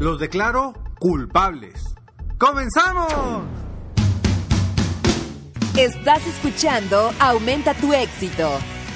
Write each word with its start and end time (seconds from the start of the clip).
Los 0.00 0.18
declaro 0.18 0.72
culpables. 0.98 1.94
¡Comenzamos! 2.38 3.12
Estás 5.76 6.26
escuchando 6.26 7.12
Aumenta 7.20 7.74
tu 7.74 7.92
éxito, 7.92 8.50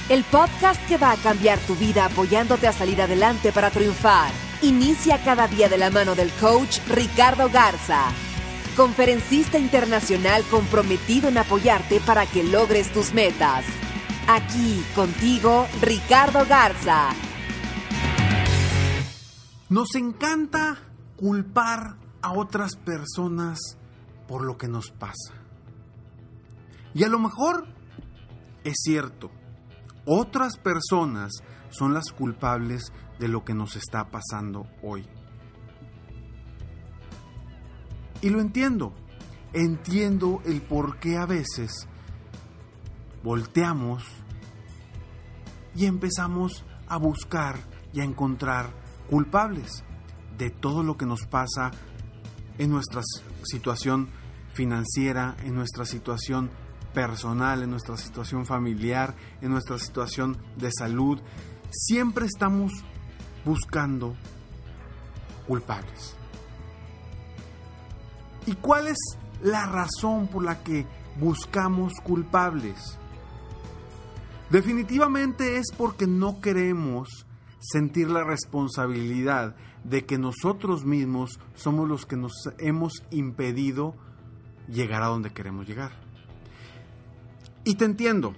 el 0.08 0.24
podcast 0.24 0.80
que 0.88 0.96
va 0.96 1.12
a 1.12 1.16
cambiar 1.16 1.58
tu 1.58 1.74
vida 1.74 2.06
apoyándote 2.06 2.66
a 2.68 2.72
salir 2.72 3.02
adelante 3.02 3.52
para 3.52 3.68
triunfar. 3.68 4.30
Inicia 4.62 5.22
cada 5.22 5.46
día 5.46 5.68
de 5.68 5.76
la 5.76 5.90
mano 5.90 6.14
del 6.14 6.30
coach 6.40 6.78
Ricardo 6.88 7.50
Garza, 7.50 8.04
conferencista 8.74 9.58
internacional 9.58 10.42
comprometido 10.44 11.28
en 11.28 11.36
apoyarte 11.36 12.00
para 12.00 12.24
que 12.24 12.44
logres 12.44 12.90
tus 12.94 13.12
metas. 13.12 13.66
Aquí 14.26 14.82
contigo, 14.94 15.66
Ricardo 15.82 16.46
Garza. 16.48 17.10
Nos 19.68 19.94
encanta 19.96 20.78
culpar 21.16 21.96
a 22.22 22.32
otras 22.32 22.76
personas 22.76 23.58
por 24.26 24.44
lo 24.44 24.56
que 24.56 24.68
nos 24.68 24.90
pasa. 24.90 25.34
Y 26.94 27.04
a 27.04 27.08
lo 27.08 27.18
mejor 27.18 27.66
es 28.64 28.76
cierto, 28.82 29.30
otras 30.06 30.56
personas 30.56 31.32
son 31.68 31.92
las 31.92 32.10
culpables 32.12 32.92
de 33.18 33.28
lo 33.28 33.44
que 33.44 33.54
nos 33.54 33.76
está 33.76 34.10
pasando 34.10 34.66
hoy. 34.82 35.06
Y 38.22 38.30
lo 38.30 38.40
entiendo, 38.40 38.94
entiendo 39.52 40.40
el 40.46 40.62
por 40.62 40.98
qué 40.98 41.18
a 41.18 41.26
veces 41.26 41.86
volteamos 43.22 44.02
y 45.74 45.84
empezamos 45.84 46.64
a 46.88 46.96
buscar 46.96 47.58
y 47.92 48.00
a 48.00 48.04
encontrar 48.04 48.70
culpables 49.10 49.84
de 50.38 50.50
todo 50.50 50.82
lo 50.82 50.96
que 50.96 51.06
nos 51.06 51.26
pasa 51.26 51.70
en 52.58 52.70
nuestra 52.70 53.02
situación 53.42 54.08
financiera, 54.52 55.36
en 55.44 55.54
nuestra 55.54 55.84
situación 55.84 56.50
personal, 56.92 57.62
en 57.62 57.70
nuestra 57.70 57.96
situación 57.96 58.46
familiar, 58.46 59.14
en 59.40 59.50
nuestra 59.50 59.78
situación 59.78 60.38
de 60.56 60.70
salud. 60.72 61.20
Siempre 61.70 62.26
estamos 62.26 62.72
buscando 63.44 64.16
culpables. 65.46 66.16
¿Y 68.46 68.54
cuál 68.54 68.86
es 68.86 68.98
la 69.42 69.66
razón 69.66 70.28
por 70.28 70.44
la 70.44 70.62
que 70.62 70.86
buscamos 71.18 71.94
culpables? 72.02 72.98
Definitivamente 74.50 75.56
es 75.56 75.66
porque 75.76 76.06
no 76.06 76.40
queremos 76.40 77.26
sentir 77.64 78.10
la 78.10 78.24
responsabilidad 78.24 79.56
de 79.84 80.04
que 80.04 80.18
nosotros 80.18 80.84
mismos 80.84 81.40
somos 81.54 81.88
los 81.88 82.04
que 82.04 82.16
nos 82.16 82.32
hemos 82.58 83.02
impedido 83.10 83.94
llegar 84.68 85.02
a 85.02 85.06
donde 85.06 85.32
queremos 85.32 85.66
llegar. 85.66 85.92
Y 87.64 87.76
te 87.76 87.86
entiendo, 87.86 88.34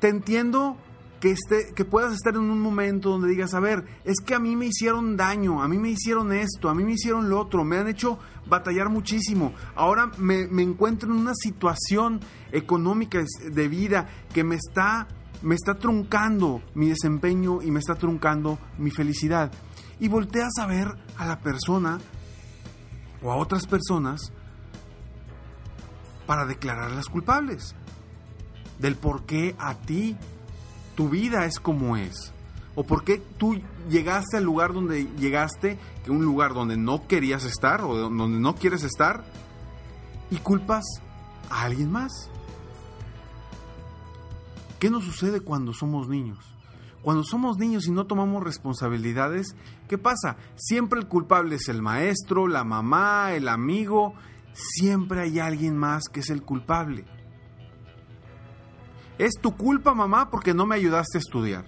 te 0.00 0.08
entiendo 0.08 0.78
que, 1.20 1.30
esté, 1.30 1.74
que 1.74 1.84
puedas 1.84 2.14
estar 2.14 2.34
en 2.34 2.50
un 2.50 2.60
momento 2.60 3.10
donde 3.10 3.28
digas, 3.28 3.52
a 3.52 3.60
ver, 3.60 3.84
es 4.04 4.20
que 4.24 4.34
a 4.34 4.38
mí 4.38 4.56
me 4.56 4.66
hicieron 4.66 5.16
daño, 5.16 5.62
a 5.62 5.68
mí 5.68 5.76
me 5.76 5.90
hicieron 5.90 6.32
esto, 6.32 6.70
a 6.70 6.74
mí 6.74 6.84
me 6.84 6.92
hicieron 6.92 7.28
lo 7.28 7.40
otro, 7.40 7.64
me 7.64 7.76
han 7.76 7.88
hecho 7.88 8.18
batallar 8.46 8.88
muchísimo, 8.88 9.52
ahora 9.74 10.10
me, 10.16 10.46
me 10.46 10.62
encuentro 10.62 11.10
en 11.10 11.18
una 11.18 11.34
situación 11.34 12.20
económica 12.50 13.22
de 13.50 13.68
vida 13.68 14.08
que 14.32 14.42
me 14.42 14.54
está 14.54 15.06
me 15.42 15.54
está 15.54 15.74
truncando 15.74 16.62
mi 16.74 16.88
desempeño 16.88 17.62
y 17.62 17.70
me 17.70 17.78
está 17.78 17.94
truncando 17.94 18.58
mi 18.78 18.90
felicidad. 18.90 19.52
Y 20.00 20.08
volteas 20.08 20.52
a 20.60 20.66
ver 20.66 20.88
a 21.16 21.26
la 21.26 21.40
persona 21.40 21.98
o 23.22 23.32
a 23.32 23.36
otras 23.36 23.66
personas 23.66 24.32
para 26.26 26.44
declararlas 26.44 27.06
culpables 27.06 27.74
del 28.78 28.96
por 28.96 29.24
qué 29.24 29.56
a 29.58 29.74
ti 29.74 30.16
tu 30.94 31.08
vida 31.08 31.44
es 31.46 31.58
como 31.58 31.96
es. 31.96 32.32
O 32.74 32.84
por 32.84 33.02
qué 33.02 33.18
tú 33.38 33.60
llegaste 33.88 34.36
al 34.36 34.44
lugar 34.44 34.72
donde 34.72 35.04
llegaste, 35.18 35.78
que 36.04 36.10
un 36.10 36.24
lugar 36.24 36.54
donde 36.54 36.76
no 36.76 37.08
querías 37.08 37.44
estar 37.44 37.82
o 37.82 37.96
donde 37.96 38.38
no 38.38 38.54
quieres 38.54 38.84
estar, 38.84 39.24
y 40.30 40.36
culpas 40.36 40.84
a 41.50 41.62
alguien 41.62 41.90
más. 41.90 42.30
¿Qué 44.78 44.90
nos 44.90 45.04
sucede 45.04 45.40
cuando 45.40 45.72
somos 45.72 46.08
niños? 46.08 46.38
Cuando 47.02 47.24
somos 47.24 47.58
niños 47.58 47.86
y 47.86 47.90
no 47.90 48.06
tomamos 48.06 48.42
responsabilidades, 48.42 49.56
¿qué 49.88 49.98
pasa? 49.98 50.36
Siempre 50.56 51.00
el 51.00 51.06
culpable 51.06 51.56
es 51.56 51.68
el 51.68 51.82
maestro, 51.82 52.48
la 52.48 52.64
mamá, 52.64 53.32
el 53.32 53.48
amigo, 53.48 54.14
siempre 54.52 55.20
hay 55.20 55.38
alguien 55.38 55.76
más 55.76 56.04
que 56.12 56.20
es 56.20 56.30
el 56.30 56.42
culpable. 56.42 57.04
Es 59.18 59.34
tu 59.40 59.56
culpa 59.56 59.94
mamá 59.94 60.30
porque 60.30 60.54
no 60.54 60.66
me 60.66 60.76
ayudaste 60.76 61.18
a 61.18 61.20
estudiar. 61.20 61.64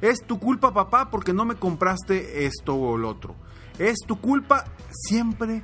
Es 0.00 0.24
tu 0.24 0.38
culpa 0.38 0.72
papá 0.72 1.10
porque 1.10 1.32
no 1.32 1.44
me 1.44 1.56
compraste 1.56 2.46
esto 2.46 2.76
o 2.76 2.96
lo 2.96 3.10
otro. 3.10 3.34
Es 3.78 3.96
tu 4.06 4.20
culpa 4.20 4.64
siempre 4.90 5.62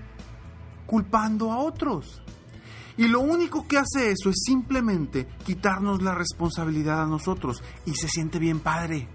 culpando 0.87 1.53
a 1.53 1.59
otros. 1.59 2.23
Y 2.97 3.09
lo 3.09 3.21
único 3.21 3.67
que 3.67 3.79
hace 3.79 4.11
eso 4.11 4.31
es 4.31 4.43
simplemente 4.45 5.27
quitarnos 5.45 6.03
la 6.03 6.15
responsabilidad 6.15 7.03
a 7.03 7.07
nosotros. 7.07 7.63
Y 7.87 7.95
se 7.95 8.09
siente 8.09 8.39
bien 8.39 8.61
padre. 8.61 9.09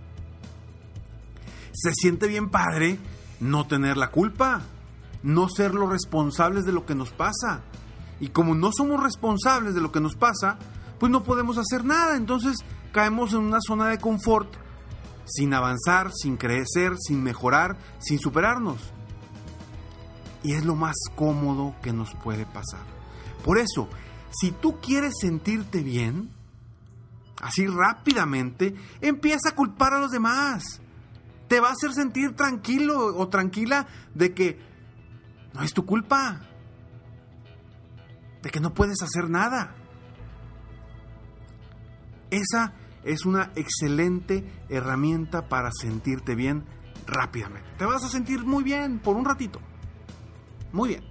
Se 1.72 1.94
siente 1.94 2.28
bien 2.28 2.50
padre 2.50 3.00
no 3.40 3.68
tener 3.68 3.96
la 3.96 4.12
culpa, 4.12 4.62
no 5.24 5.48
ser 5.48 5.74
los 5.74 5.90
responsables 5.90 6.66
de 6.66 6.74
lo 6.74 6.86
que 6.86 6.96
nos 6.96 7.12
pasa. 7.12 7.62
Y 8.20 8.30
como 8.30 8.54
no 8.54 8.72
somos 8.76 9.02
responsables 9.02 9.76
de 9.76 9.82
lo 9.82 9.92
que 9.94 10.02
nos 10.02 10.16
pasa, 10.16 10.58
pues 11.00 11.10
no 11.10 11.24
podemos 11.24 11.58
hacer 11.58 11.86
nada. 11.86 12.18
Entonces 12.18 12.58
caemos 12.92 13.32
en 13.32 13.40
una 13.40 13.60
zona 13.62 13.88
de 13.88 13.98
confort 13.98 14.54
sin 15.26 15.54
avanzar, 15.54 16.12
sin 16.12 16.36
crecer, 16.36 16.94
sin 17.00 17.24
mejorar, 17.24 17.78
sin 18.00 18.20
superarnos. 18.20 18.92
Y 20.44 20.54
es 20.54 20.66
lo 20.66 20.76
más 20.76 20.96
cómodo 21.16 21.76
que 21.82 21.94
nos 21.94 22.14
puede 22.16 22.46
pasar. 22.46 22.99
Por 23.44 23.58
eso, 23.58 23.90
si 24.32 24.52
tú 24.52 24.80
quieres 24.80 25.14
sentirte 25.20 25.82
bien, 25.82 26.30
así 27.42 27.68
rápidamente, 27.68 28.76
empieza 29.02 29.50
a 29.50 29.56
culpar 29.56 29.94
a 29.94 30.00
los 30.00 30.12
demás. 30.12 30.82
Te 31.48 31.60
va 31.60 31.70
a 31.70 31.74
hacer 31.74 31.94
sentir 31.94 32.36
tranquilo 32.36 33.18
o 33.18 33.28
tranquila 33.28 33.88
de 34.14 34.34
que 34.34 34.60
no 35.54 35.64
es 35.64 35.74
tu 35.74 35.86
culpa, 35.86 36.42
de 38.44 38.50
que 38.50 38.60
no 38.60 38.74
puedes 38.74 39.02
hacer 39.02 39.30
nada. 39.30 39.76
Esa 42.30 42.74
es 43.04 43.26
una 43.26 43.52
excelente 43.56 44.46
herramienta 44.70 45.48
para 45.48 45.72
sentirte 45.72 46.36
bien 46.36 46.66
rápidamente. 47.08 47.68
Te 47.80 47.86
vas 47.86 48.04
a 48.04 48.10
sentir 48.10 48.46
muy 48.46 48.64
bien 48.64 49.00
por 49.00 49.16
un 49.16 49.26
ratito. 49.26 49.60
Muy 50.72 50.90
bien 50.90 51.09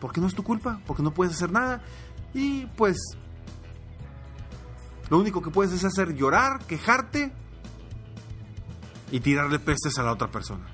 porque 0.00 0.20
no 0.20 0.26
es 0.26 0.34
tu 0.34 0.42
culpa, 0.42 0.80
porque 0.86 1.02
no 1.02 1.12
puedes 1.12 1.34
hacer 1.34 1.50
nada. 1.50 1.82
Y 2.34 2.66
pues 2.76 2.96
lo 5.08 5.18
único 5.18 5.42
que 5.42 5.50
puedes 5.50 5.72
es 5.72 5.84
hacer 5.84 6.14
llorar, 6.14 6.64
quejarte 6.66 7.32
y 9.10 9.20
tirarle 9.20 9.58
pestes 9.58 9.98
a 9.98 10.02
la 10.02 10.12
otra 10.12 10.30
persona. 10.30 10.66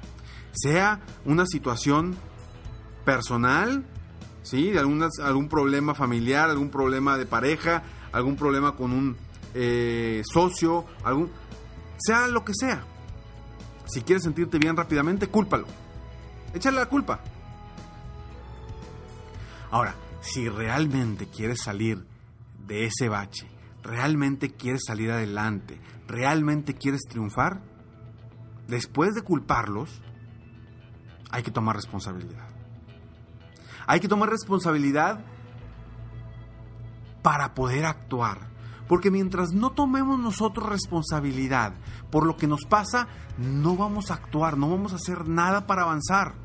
Sea 0.52 1.00
una 1.24 1.46
situación 1.46 2.16
personal, 3.04 3.84
¿sí? 4.42 4.70
De 4.70 4.78
algún 4.78 5.48
problema 5.48 5.94
familiar, 5.94 6.50
algún 6.50 6.70
problema 6.70 7.19
de 7.19 7.26
pareja, 7.26 7.82
algún 8.12 8.36
problema 8.36 8.74
con 8.74 8.92
un 8.92 9.16
eh, 9.54 10.22
socio, 10.30 10.86
algún, 11.04 11.30
sea 11.98 12.26
lo 12.28 12.44
que 12.44 12.52
sea. 12.54 12.84
Si 13.86 14.02
quieres 14.02 14.22
sentirte 14.22 14.58
bien 14.58 14.76
rápidamente, 14.76 15.26
cúlpalo. 15.26 15.66
Échale 16.54 16.78
la 16.78 16.86
culpa. 16.86 17.20
Ahora, 19.72 19.94
si 20.20 20.50
realmente 20.50 21.26
quieres 21.28 21.62
salir 21.62 22.06
de 22.66 22.84
ese 22.84 23.08
bache, 23.08 23.48
realmente 23.82 24.52
quieres 24.52 24.82
salir 24.86 25.10
adelante, 25.10 25.80
realmente 26.06 26.74
quieres 26.74 27.00
triunfar, 27.08 27.62
después 28.69 29.14
de 29.14 29.22
culparlos, 29.22 30.02
hay 31.30 31.42
que 31.42 31.50
tomar 31.50 31.74
responsabilidad. 31.74 32.46
Hay 33.86 33.98
que 34.00 34.08
tomar 34.08 34.28
responsabilidad 34.28 35.24
para 37.22 37.54
poder 37.54 37.86
actuar. 37.86 38.52
Porque 38.88 39.10
mientras 39.10 39.52
no 39.54 39.70
tomemos 39.72 40.20
nosotros 40.20 40.69
responsabilidad 40.69 41.72
por 42.10 42.26
lo 42.26 42.36
que 42.36 42.46
nos 42.46 42.66
pasa, 42.66 43.08
no 43.38 43.74
vamos 43.74 44.10
a 44.10 44.14
actuar, 44.14 44.58
no 44.58 44.69
vamos 44.69 44.92
a 44.92 44.96
hacer 44.96 45.26
nada 45.26 45.66
para 45.66 45.84
avanzar. 45.84 46.42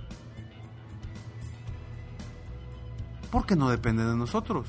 Porque 3.31 3.56
no 3.56 3.69
depende 3.69 4.06
de 4.06 4.15
nosotros. 4.15 4.68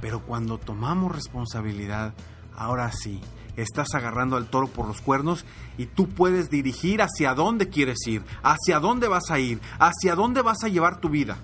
Pero 0.00 0.20
cuando 0.20 0.58
tomamos 0.58 1.12
responsabilidad, 1.12 2.14
ahora 2.56 2.90
sí, 2.92 3.20
estás 3.56 3.94
agarrando 3.94 4.36
al 4.36 4.48
toro 4.48 4.68
por 4.68 4.86
los 4.86 5.00
cuernos 5.00 5.44
y 5.78 5.86
tú 5.86 6.08
puedes 6.08 6.50
dirigir 6.50 7.00
hacia 7.02 7.34
dónde 7.34 7.68
quieres 7.68 7.98
ir, 8.06 8.24
hacia 8.42 8.80
dónde 8.80 9.08
vas 9.08 9.30
a 9.30 9.38
ir, 9.38 9.60
hacia 9.78 10.14
dónde 10.14 10.42
vas 10.42 10.62
a 10.64 10.68
llevar 10.68 11.00
tu 11.00 11.08
vida. 11.08 11.38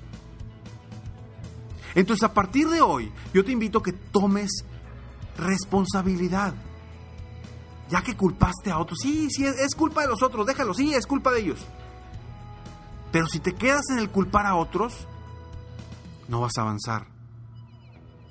Entonces 1.94 2.22
a 2.22 2.34
partir 2.34 2.68
de 2.68 2.80
hoy 2.80 3.12
yo 3.32 3.44
te 3.44 3.52
invito 3.52 3.78
a 3.78 3.82
que 3.82 3.92
tomes 3.92 4.64
responsabilidad. 5.36 6.54
Ya 7.88 8.02
que 8.02 8.16
culpaste 8.16 8.70
a 8.70 8.78
otros, 8.78 9.00
sí, 9.02 9.28
sí, 9.30 9.44
es 9.44 9.74
culpa 9.74 10.02
de 10.02 10.08
los 10.08 10.22
otros, 10.22 10.46
déjalo, 10.46 10.74
sí, 10.74 10.94
es 10.94 11.06
culpa 11.06 11.32
de 11.32 11.40
ellos. 11.40 11.58
Pero 13.10 13.26
si 13.26 13.40
te 13.40 13.54
quedas 13.54 13.82
en 13.90 13.98
el 13.98 14.10
culpar 14.10 14.46
a 14.46 14.54
otros, 14.54 15.08
no 16.30 16.40
vas 16.40 16.56
a 16.58 16.60
avanzar, 16.60 17.08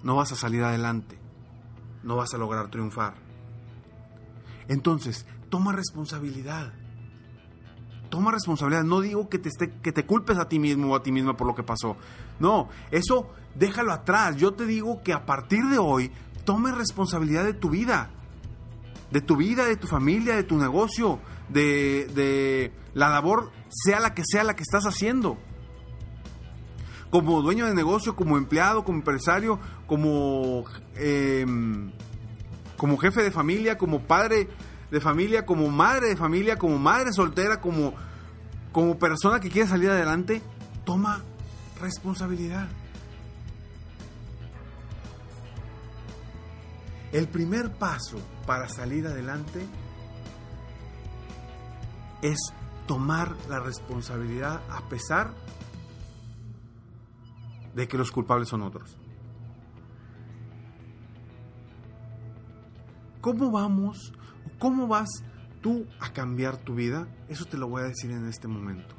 no 0.03 0.15
vas 0.15 0.31
a 0.31 0.35
salir 0.35 0.63
adelante, 0.63 1.19
no 2.01 2.15
vas 2.15 2.33
a 2.33 2.37
lograr 2.37 2.71
triunfar. 2.71 3.15
Entonces, 4.69 5.25
toma 5.49 5.73
responsabilidad. 5.73 6.71
Toma 8.09 8.31
responsabilidad. 8.31 8.83
No 8.83 9.01
digo 9.01 9.27
que 9.27 9.37
te, 9.37 9.49
esté, 9.49 9.71
que 9.81 9.91
te 9.91 10.05
culpes 10.05 10.37
a 10.37 10.47
ti 10.47 10.59
mismo 10.59 10.93
o 10.93 10.95
a 10.95 11.03
ti 11.03 11.11
misma 11.11 11.35
por 11.35 11.45
lo 11.45 11.55
que 11.55 11.63
pasó. 11.63 11.97
No, 12.39 12.69
eso 12.89 13.31
déjalo 13.55 13.91
atrás. 13.91 14.37
Yo 14.37 14.53
te 14.53 14.65
digo 14.65 15.03
que 15.03 15.11
a 15.11 15.25
partir 15.25 15.65
de 15.65 15.77
hoy 15.77 16.09
tome 16.45 16.71
responsabilidad 16.71 17.43
de 17.43 17.53
tu 17.53 17.69
vida. 17.69 18.11
De 19.11 19.19
tu 19.19 19.35
vida, 19.35 19.65
de 19.65 19.75
tu 19.75 19.87
familia, 19.87 20.35
de 20.35 20.43
tu 20.43 20.57
negocio, 20.57 21.19
de, 21.49 22.07
de 22.15 22.73
la 22.93 23.09
labor, 23.09 23.51
sea 23.69 23.99
la 23.99 24.13
que 24.13 24.23
sea 24.25 24.45
la 24.45 24.55
que 24.55 24.63
estás 24.63 24.85
haciendo. 24.85 25.37
Como 27.11 27.41
dueño 27.41 27.65
de 27.65 27.73
negocio, 27.73 28.15
como 28.15 28.37
empleado, 28.37 28.83
como 28.83 28.99
empresario, 28.99 29.59
como, 29.87 30.63
em, 30.95 31.91
como 32.77 32.97
jefe 32.97 33.23
de 33.23 33.31
familia, 33.31 33.77
como 33.77 34.01
padre 34.01 34.47
de 34.91 34.99
familia, 35.01 35.45
como 35.45 35.69
madre 35.69 36.09
de 36.09 36.15
familia, 36.15 36.57
como 36.57 36.77
madre 36.77 37.11
soltera, 37.11 37.61
como, 37.61 37.93
como 38.71 38.99
persona 38.99 39.39
que 39.39 39.49
quiere 39.49 39.67
salir 39.67 39.89
adelante, 39.89 40.41
toma 40.85 41.23
responsabilidad. 41.81 42.67
El 47.11 47.27
primer 47.27 47.71
paso 47.71 48.17
para 48.45 48.69
salir 48.69 49.07
adelante 49.07 49.65
es 52.21 52.37
tomar 52.87 53.35
la 53.47 53.59
responsabilidad 53.59 54.61
a 54.69 54.81
pesar 54.89 55.33
de 57.79 57.87
que 57.87 57.97
los 57.97 58.11
culpables 58.11 58.49
son 58.49 58.61
otros. 58.61 58.97
¿Cómo 63.21 63.51
vamos 63.51 64.13
cómo 64.59 64.87
vas 64.87 65.07
tú 65.61 65.85
a 66.01 66.11
cambiar 66.11 66.57
tu 66.57 66.75
vida? 66.75 67.07
Eso 67.29 67.45
te 67.45 67.57
lo 67.57 67.69
voy 67.69 67.83
a 67.83 67.85
decir 67.85 68.11
en 68.11 68.27
este 68.27 68.49
momento. 68.49 68.95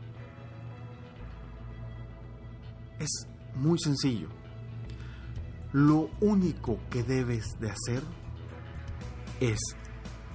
Es 2.99 3.27
muy 3.55 3.79
sencillo 3.79 4.29
lo 5.73 6.09
único 6.21 6.81
que 6.91 7.03
debes 7.03 7.45
de 7.61 7.71
hacer 7.71 8.03
es 9.41 9.59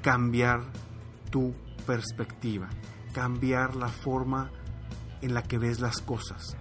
cambiar 0.02 0.62
tu 1.32 1.54
perspectiva, 1.86 2.70
cambiar 3.12 3.76
la 3.76 3.90
forma 3.90 4.52
en 5.22 5.34
la 5.34 5.42
que 5.42 5.58
ves 5.58 5.80
las 5.80 6.00
cosas. 6.00 6.56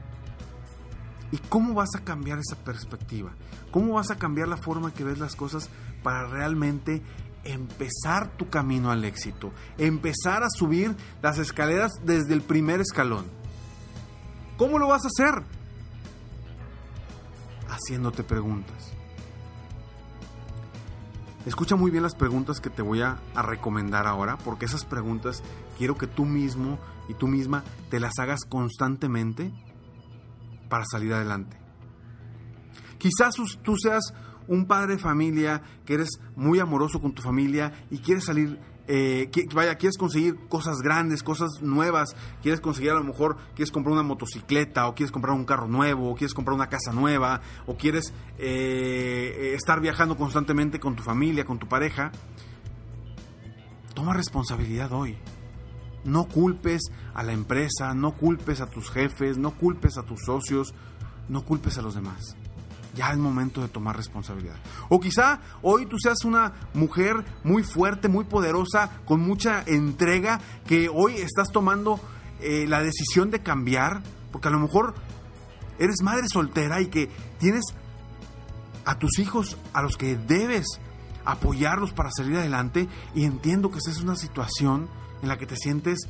¿Y 1.35 1.39
cómo 1.49 1.75
vas 1.75 1.97
a 1.97 2.05
cambiar 2.05 2.39
esa 2.39 2.55
perspectiva? 2.55 3.33
¿Cómo 3.73 3.95
vas 3.95 4.13
a 4.13 4.19
cambiar 4.19 4.47
la 4.47 4.57
forma 4.57 4.95
que 4.95 5.03
ves 5.03 5.19
las 5.19 5.35
cosas 5.35 5.69
para 6.05 6.29
realmente 6.29 7.03
empezar 7.43 8.37
tu 8.37 8.49
camino 8.49 8.93
al 8.93 9.05
éxito? 9.05 9.51
Empezar 9.77 10.45
a 10.45 10.49
subir 10.49 10.95
las 11.23 11.39
escaleras 11.39 11.91
desde 12.05 12.35
el 12.35 12.43
primer 12.43 12.81
escalón. 12.81 13.25
¿Cómo 14.57 14.79
lo 14.79 14.87
vas 14.87 15.03
a 15.05 15.09
hacer? 15.09 15.43
haciéndote 17.69 18.23
preguntas. 18.23 18.93
Escucha 21.47 21.75
muy 21.75 21.91
bien 21.91 22.05
las 22.05 22.15
preguntas 22.15 22.61
que 22.61 22.71
te 22.71 22.83
voy 22.83 23.03
a, 23.03 23.19
recomendar 23.35 24.07
ahora, 24.07 24.39
porque 24.39 24.67
esas 24.67 24.85
preguntas 24.85 25.43
quiero 25.79 25.99
que 25.99 26.07
tú 26.07 26.27
mismo 26.27 26.79
y 27.09 27.15
tú 27.15 27.27
misma 27.27 27.65
te 27.91 27.99
las 27.99 28.13
hagas 28.21 28.45
constantemente 28.49 29.51
para 30.69 30.85
salir 30.85 31.13
adelante. 31.13 31.57
Quizás 32.99 33.35
tú 33.63 33.77
seas 33.77 34.15
un 34.47 34.67
padre 34.67 34.95
de 34.95 34.99
familia, 34.99 35.63
que 35.85 35.95
eres 35.95 36.21
muy 36.37 36.59
amoroso 36.59 37.01
con 37.01 37.15
tu 37.15 37.23
familia 37.23 37.73
y 37.91 37.99
quieres 37.99 38.25
salir 38.25 38.59
eh, 38.87 39.31
vaya, 39.55 39.77
quieres 39.77 39.97
conseguir 39.97 40.37
cosas 40.49 40.79
grandes, 40.83 41.23
cosas 41.23 41.63
nuevas, 41.63 42.15
quieres 42.43 42.61
conseguir 42.61 42.91
a 42.91 42.95
lo 42.95 43.05
mejor, 43.05 43.39
quieres 43.55 43.71
comprar 43.71 43.95
una 43.95 44.03
motocicleta, 44.03 44.89
o 44.89 44.95
quieres 44.95 45.11
comprar 45.11 45.35
un 45.35 45.45
carro 45.45 45.69
nuevo, 45.69 46.11
o 46.11 46.15
quieres 46.15 46.35
comprar 46.35 46.55
una 46.55 46.69
casa 46.69 46.93
nueva, 46.93 47.41
o 47.67 47.77
quieres 47.77 48.13
eh, 48.39 49.53
estar 49.55 49.81
viajando 49.81 50.17
constantemente 50.17 50.81
con 50.81 50.97
tu 50.97 51.03
familia, 51.03 51.45
con 51.45 51.59
tu 51.59 51.67
pareja, 51.67 52.13
toma 53.95 54.13
responsabilidad 54.13 54.93
hoy. 54.93 55.17
No 56.05 56.27
culpes 56.29 56.83
a 57.15 57.23
la 57.23 57.33
empresa, 57.33 57.95
no 57.95 58.17
culpes 58.17 58.61
a 58.61 58.67
tus 58.67 58.91
jefes, 58.91 59.39
no 59.39 59.53
culpes 59.53 59.97
a 59.99 60.03
tus 60.03 60.21
socios, 60.25 60.75
no 61.29 61.45
culpes 61.45 61.79
a 61.79 61.83
los 61.83 61.95
demás 61.95 62.37
ya 62.95 63.11
es 63.11 63.19
momento 63.19 63.61
de 63.61 63.69
tomar 63.69 63.97
responsabilidad. 63.97 64.57
O 64.89 65.01
quizá 65.01 65.41
hoy 65.63 65.87
tú 65.87 65.97
seas 65.99 66.25
una 66.25 66.53
mujer 66.75 67.25
muy 67.43 67.63
fuerte, 67.63 68.09
muy 68.09 68.25
poderosa, 68.25 69.01
con 69.05 69.21
mucha 69.21 69.63
entrega, 69.67 70.41
que 70.67 70.89
hoy 70.89 71.17
estás 71.17 71.49
tomando 71.53 72.01
eh, 72.41 72.67
la 72.69 72.83
decisión 72.83 73.31
de 73.31 73.41
cambiar, 73.41 74.03
porque 74.33 74.49
a 74.49 74.51
lo 74.51 74.61
mejor 74.61 74.95
eres 75.79 76.03
madre 76.03 76.27
soltera 76.33 76.81
y 76.81 76.87
que 76.87 77.11
tienes 77.39 77.65
a 78.85 78.99
tus 78.99 79.19
hijos 79.19 79.57
a 79.73 79.83
los 79.83 79.97
que 79.97 80.17
debes 80.17 80.67
apoyarlos 81.25 81.93
para 81.93 82.11
salir 82.11 82.37
adelante 82.37 82.87
y 83.15 83.25
entiendo 83.25 83.71
que 83.71 83.79
esa 83.79 83.91
es 83.91 84.03
una 84.03 84.15
situación 84.15 84.89
en 85.25 85.29
la 85.29 85.39
que 85.39 85.47
te 85.47 85.57
sientes 85.57 86.07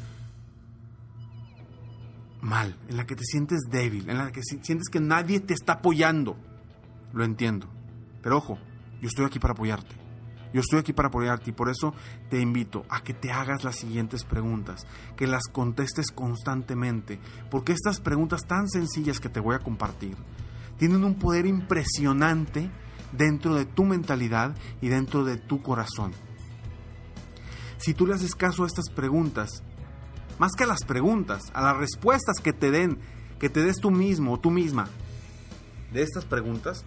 mal, 2.41 2.77
en 2.89 2.97
la 2.97 3.07
que 3.07 3.15
te 3.15 3.25
sientes 3.25 3.61
débil, 3.71 4.11
en 4.11 4.19
la 4.19 4.33
que 4.33 4.43
sientes 4.43 4.89
que 4.91 4.99
nadie 5.01 5.39
te 5.39 5.55
está 5.55 5.75
apoyando 5.75 6.37
lo 7.13 7.25
entiendo. 7.25 7.69
Pero 8.23 8.39
ojo, 8.39 8.59
yo 9.01 9.07
estoy 9.07 9.25
aquí 9.25 9.39
para 9.39 9.53
apoyarte. 9.53 9.95
Yo 10.53 10.61
estoy 10.61 10.81
aquí 10.81 10.93
para 10.93 11.09
apoyarte 11.09 11.51
y 11.51 11.53
por 11.53 11.69
eso 11.69 11.95
te 12.29 12.41
invito 12.41 12.85
a 12.89 13.03
que 13.03 13.15
te 13.15 13.31
hagas 13.31 13.65
las 13.65 13.77
siguientes 13.77 14.25
preguntas, 14.25 14.87
que 15.17 15.27
las 15.27 15.45
contestes 15.45 16.11
constantemente, 16.13 17.21
porque 17.51 17.73
estas 17.73 18.01
preguntas 18.01 18.43
tan 18.47 18.69
sencillas 18.69 19.21
que 19.21 19.29
te 19.29 19.41
voy 19.41 19.55
a 19.55 19.61
compartir 19.61 20.17
tienen 20.77 21.05
un 21.05 21.15
poder 21.15 21.47
impresionante 21.47 22.69
dentro 23.13 23.55
de 23.55 23.65
tu 23.65 23.85
mentalidad 23.85 24.57
y 24.81 24.89
dentro 24.89 25.25
de 25.25 25.37
tu 25.37 25.63
corazón. 25.63 26.13
Si 27.85 27.93
tú 27.93 28.07
le 28.07 28.15
haces 28.15 28.35
caso 28.35 28.65
a 28.65 28.67
estas 28.67 28.89
preguntas, 28.89 29.63
más 30.39 30.53
que 30.57 30.65
a 30.65 30.67
las 30.67 30.87
preguntas, 30.87 31.43
a 31.53 31.61
las 31.61 31.77
respuestas 31.77 32.37
que 32.43 32.55
te 32.55 32.71
den, 32.71 32.99
que 33.39 33.51
te 33.51 33.63
des 33.63 33.77
tú 33.77 33.91
mismo 33.91 34.33
o 34.33 34.41
tú 34.41 34.51
misma 34.51 34.89
de 35.93 36.01
estas 36.01 36.25
preguntas, 36.25 36.87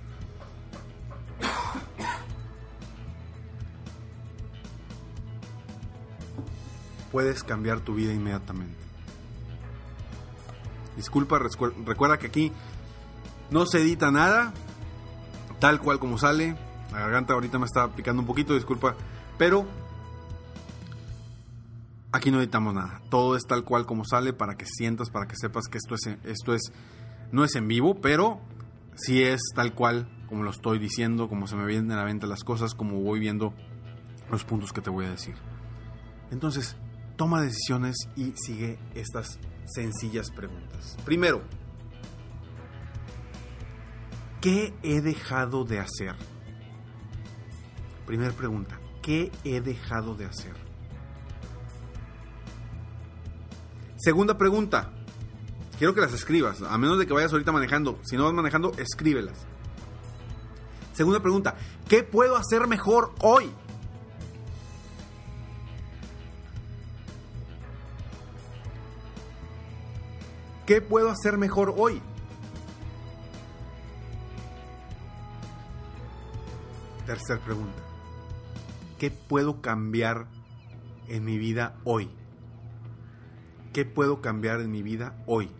puedes 7.11 7.43
cambiar 7.43 7.81
tu 7.81 7.93
vida 7.93 8.11
inmediatamente. 8.11 8.73
Disculpa, 10.95 11.37
recuerda 11.37 12.17
que 12.17 12.25
aquí 12.25 12.51
no 13.51 13.67
se 13.67 13.81
edita 13.81 14.09
nada, 14.09 14.51
tal 15.59 15.79
cual 15.79 15.99
como 15.99 16.17
sale. 16.17 16.57
La 16.91 17.01
garganta 17.01 17.35
ahorita 17.35 17.59
me 17.59 17.65
está 17.65 17.87
picando 17.89 18.23
un 18.23 18.27
poquito, 18.27 18.55
disculpa, 18.55 18.95
pero 19.37 19.67
aquí 22.11 22.31
no 22.31 22.39
editamos 22.39 22.73
nada. 22.73 23.01
Todo 23.09 23.35
es 23.35 23.43
tal 23.45 23.63
cual 23.63 23.85
como 23.85 24.05
sale 24.05 24.33
para 24.33 24.55
que 24.55 24.65
sientas, 24.65 25.09
para 25.09 25.27
que 25.27 25.35
sepas 25.35 25.67
que 25.67 25.77
esto 25.77 25.95
es 25.95 26.17
esto 26.23 26.53
es 26.53 26.71
no 27.31 27.43
es 27.43 27.55
en 27.55 27.67
vivo, 27.67 27.99
pero 28.01 28.39
sí 28.95 29.21
es 29.21 29.41
tal 29.55 29.73
cual 29.73 30.09
como 30.27 30.43
lo 30.43 30.51
estoy 30.51 30.79
diciendo, 30.79 31.29
como 31.29 31.47
se 31.47 31.55
me 31.55 31.65
vienen 31.65 31.91
a 31.91 31.97
la 31.97 32.03
venta 32.03 32.27
las 32.27 32.43
cosas, 32.43 32.73
como 32.73 32.99
voy 33.01 33.19
viendo 33.19 33.53
los 34.29 34.43
puntos 34.43 34.73
que 34.73 34.81
te 34.81 34.89
voy 34.89 35.05
a 35.05 35.09
decir. 35.09 35.35
Entonces, 36.31 36.75
toma 37.15 37.41
decisiones 37.41 37.95
y 38.15 38.33
sigue 38.35 38.77
estas 38.93 39.39
sencillas 39.65 40.31
preguntas. 40.31 40.97
Primero, 41.05 41.41
¿qué 44.41 44.73
he 44.83 45.01
dejado 45.01 45.63
de 45.63 45.79
hacer? 45.79 46.15
Primera 48.05 48.33
pregunta, 48.33 48.79
¿qué 49.01 49.31
he 49.43 49.61
dejado 49.61 50.15
de 50.15 50.25
hacer? 50.25 50.66
Segunda 53.97 54.37
pregunta, 54.37 54.91
quiero 55.79 55.95
que 55.95 56.01
las 56.01 56.13
escribas, 56.13 56.61
a 56.61 56.77
menos 56.77 56.99
de 56.99 57.07
que 57.07 57.13
vayas 57.13 57.31
ahorita 57.31 57.51
manejando. 57.51 57.99
Si 58.03 58.15
no 58.15 58.25
vas 58.25 58.33
manejando, 58.33 58.71
escríbelas. 58.77 59.37
Segunda 60.93 61.19
pregunta, 61.19 61.55
¿qué 61.87 62.03
puedo 62.03 62.35
hacer 62.37 62.67
mejor 62.67 63.13
hoy? 63.21 63.51
¿Qué 70.67 70.81
puedo 70.81 71.09
hacer 71.09 71.37
mejor 71.37 71.73
hoy? 71.77 72.01
Tercer 77.07 77.39
pregunta. 77.39 77.81
¿Qué 78.99 79.09
puedo 79.09 79.61
cambiar 79.61 80.27
en 81.07 81.23
mi 81.23 81.37
vida 81.37 81.77
hoy? 81.83 82.09
¿Qué 83.77 83.85
puedo 83.85 84.21
cambiar 84.21 84.59
en 84.59 84.71
mi 84.71 84.81
vida 84.81 85.13
hoy? 85.27 85.51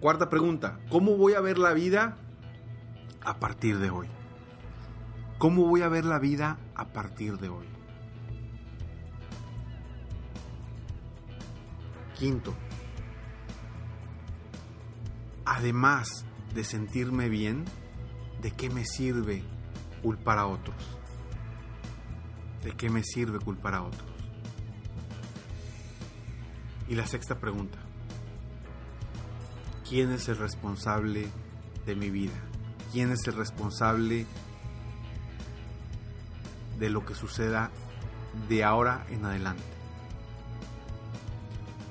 Cuarta 0.00 0.28
pregunta. 0.28 0.80
¿Cómo 0.90 1.16
voy 1.16 1.34
a 1.34 1.40
ver 1.40 1.56
la 1.56 1.72
vida 1.72 2.16
a 3.20 3.38
partir 3.38 3.78
de 3.78 3.90
hoy? 3.90 4.08
¿Cómo 5.38 5.66
voy 5.66 5.82
a 5.82 5.88
ver 5.88 6.04
la 6.04 6.18
vida 6.18 6.58
a 6.74 6.86
partir 6.86 7.38
de 7.38 7.48
hoy? 7.48 7.66
Quinto, 12.18 12.52
además 15.44 16.26
de 16.56 16.64
sentirme 16.64 17.28
bien, 17.28 17.64
¿de 18.42 18.50
qué 18.50 18.68
me 18.68 18.84
sirve 18.84 19.44
culpar 20.02 20.38
a 20.38 20.46
otros? 20.46 20.98
¿De 22.64 22.72
qué 22.72 22.90
me 22.90 23.04
sirve 23.04 23.38
culpar 23.38 23.74
a 23.74 23.82
otros? 23.84 24.13
Y 26.94 26.96
la 26.96 27.08
sexta 27.08 27.40
pregunta, 27.40 27.76
¿quién 29.88 30.12
es 30.12 30.28
el 30.28 30.36
responsable 30.36 31.26
de 31.86 31.96
mi 31.96 32.08
vida? 32.08 32.36
¿Quién 32.92 33.10
es 33.10 33.26
el 33.26 33.34
responsable 33.34 34.26
de 36.78 36.90
lo 36.90 37.04
que 37.04 37.16
suceda 37.16 37.72
de 38.48 38.62
ahora 38.62 39.04
en 39.10 39.24
adelante? 39.24 39.64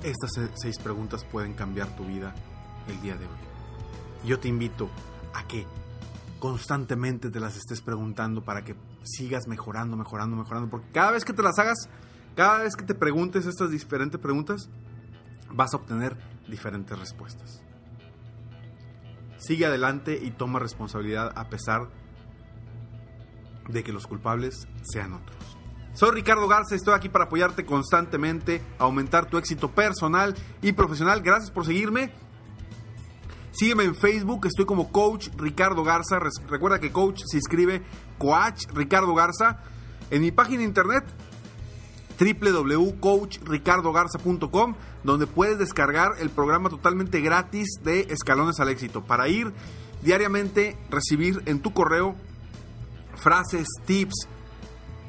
Estas 0.03 0.31
seis 0.55 0.79
preguntas 0.79 1.25
pueden 1.25 1.53
cambiar 1.53 1.93
tu 1.97 2.05
vida 2.05 2.33
el 2.87 3.01
día 3.01 3.17
de 3.17 3.25
hoy. 3.25 3.37
Yo 4.25 4.39
te 4.39 4.47
invito 4.47 4.89
a 5.33 5.45
que 5.49 5.67
constantemente 6.39 7.29
te 7.29 7.41
las 7.41 7.57
estés 7.57 7.81
preguntando 7.81 8.45
para 8.45 8.63
que 8.63 8.77
sigas 9.03 9.49
mejorando, 9.49 9.97
mejorando, 9.97 10.37
mejorando, 10.37 10.69
porque 10.69 10.93
cada 10.93 11.11
vez 11.11 11.25
que 11.25 11.33
te 11.33 11.43
las 11.43 11.59
hagas, 11.59 11.89
cada 12.37 12.59
vez 12.59 12.77
que 12.77 12.85
te 12.85 12.95
preguntes 12.95 13.45
estas 13.45 13.69
diferentes 13.69 14.17
preguntas, 14.21 14.69
vas 15.53 15.73
a 15.73 15.77
obtener 15.77 16.17
diferentes 16.47 16.97
respuestas. 16.97 17.61
Sigue 19.37 19.65
adelante 19.65 20.19
y 20.21 20.31
toma 20.31 20.59
responsabilidad 20.59 21.31
a 21.35 21.49
pesar 21.49 21.89
de 23.67 23.83
que 23.83 23.93
los 23.93 24.07
culpables 24.07 24.67
sean 24.83 25.13
otros. 25.13 25.37
Soy 25.93 26.11
Ricardo 26.11 26.47
Garza, 26.47 26.75
estoy 26.75 26.95
aquí 26.95 27.07
para 27.07 27.25
apoyarte 27.25 27.65
constantemente, 27.65 28.61
aumentar 28.79 29.27
tu 29.27 29.37
éxito 29.37 29.69
personal 29.69 30.33
y 30.61 30.71
profesional. 30.71 31.21
Gracias 31.21 31.51
por 31.51 31.65
seguirme. 31.65 32.11
Sígueme 33.51 33.83
en 33.83 33.93
Facebook, 33.93 34.47
estoy 34.47 34.65
como 34.65 34.91
Coach 34.91 35.29
Ricardo 35.37 35.83
Garza. 35.83 36.19
Recuerda 36.49 36.79
que 36.79 36.91
Coach 36.91 37.21
se 37.25 37.37
escribe 37.37 37.83
Coach 38.17 38.65
Ricardo 38.73 39.13
Garza. 39.13 39.59
En 40.09 40.21
mi 40.21 40.31
página 40.31 40.59
de 40.59 40.65
internet 40.65 41.03
www.coachricardogarza.com 42.19 44.75
donde 45.03 45.27
puedes 45.27 45.59
descargar 45.59 46.13
el 46.19 46.29
programa 46.29 46.69
totalmente 46.69 47.21
gratis 47.21 47.79
de 47.83 48.01
Escalones 48.09 48.59
al 48.59 48.69
Éxito. 48.69 49.03
Para 49.03 49.27
ir 49.27 49.53
diariamente 50.01 50.77
recibir 50.89 51.43
en 51.45 51.61
tu 51.61 51.73
correo 51.73 52.15
frases, 53.15 53.67
tips, 53.85 54.27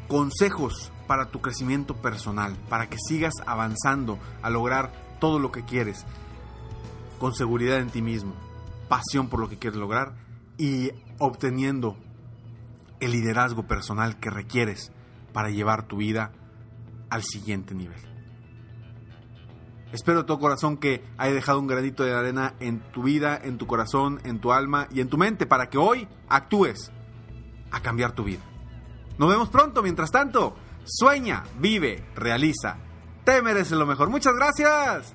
consejos 0.08 0.92
para 1.06 1.30
tu 1.30 1.40
crecimiento 1.40 1.96
personal, 1.96 2.56
para 2.68 2.88
que 2.88 2.98
sigas 2.98 3.34
avanzando 3.46 4.18
a 4.42 4.50
lograr 4.50 4.92
todo 5.20 5.38
lo 5.38 5.52
que 5.52 5.64
quieres, 5.64 6.04
con 7.18 7.34
seguridad 7.34 7.78
en 7.78 7.90
ti 7.90 8.02
mismo, 8.02 8.34
pasión 8.88 9.28
por 9.28 9.40
lo 9.40 9.48
que 9.48 9.58
quieres 9.58 9.78
lograr 9.78 10.14
y 10.58 10.90
obteniendo 11.18 11.96
el 13.00 13.12
liderazgo 13.12 13.66
personal 13.66 14.18
que 14.18 14.30
requieres 14.30 14.92
para 15.32 15.50
llevar 15.50 15.86
tu 15.86 15.96
vida 15.96 16.32
al 17.14 17.22
siguiente 17.22 17.76
nivel. 17.76 18.00
Espero 19.92 20.18
de 20.18 20.24
todo 20.24 20.40
corazón 20.40 20.76
que 20.78 21.04
haya 21.16 21.32
dejado 21.32 21.60
un 21.60 21.68
granito 21.68 22.02
de 22.02 22.12
arena 22.12 22.54
en 22.58 22.80
tu 22.92 23.04
vida, 23.04 23.40
en 23.40 23.56
tu 23.56 23.68
corazón, 23.68 24.20
en 24.24 24.40
tu 24.40 24.52
alma 24.52 24.88
y 24.90 25.00
en 25.00 25.08
tu 25.08 25.16
mente 25.16 25.46
para 25.46 25.70
que 25.70 25.78
hoy 25.78 26.08
actúes 26.28 26.90
a 27.70 27.80
cambiar 27.80 28.16
tu 28.16 28.24
vida. 28.24 28.42
Nos 29.16 29.30
vemos 29.30 29.48
pronto, 29.48 29.80
mientras 29.80 30.10
tanto, 30.10 30.56
sueña, 30.84 31.44
vive, 31.60 32.04
realiza. 32.16 32.78
Te 33.22 33.40
mereces 33.42 33.78
lo 33.78 33.86
mejor. 33.86 34.10
Muchas 34.10 34.34
gracias. 34.34 35.14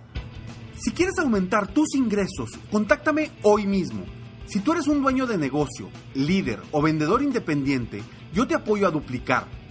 Si 0.79 0.91
quieres 0.91 1.19
aumentar 1.19 1.67
tus 1.67 1.95
ingresos, 1.95 2.51
contáctame 2.71 3.31
hoy 3.43 3.67
mismo. 3.67 4.05
Si 4.45 4.61
tú 4.61 4.71
eres 4.71 4.87
un 4.87 5.01
dueño 5.01 5.27
de 5.27 5.37
negocio, 5.37 5.89
líder 6.13 6.61
o 6.71 6.81
vendedor 6.81 7.21
independiente, 7.21 8.01
yo 8.31 8.47
te 8.47 8.55
apoyo 8.55 8.87
a 8.87 8.91
duplicar, 8.91 9.58